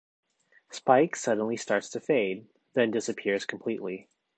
[0.71, 4.09] Spike suddenly starts to fade, then disappears completely.